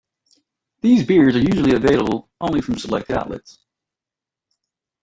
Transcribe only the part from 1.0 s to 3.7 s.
beers are usually available only from selected outlets.